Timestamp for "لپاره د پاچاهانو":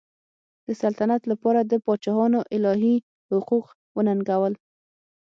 1.31-2.39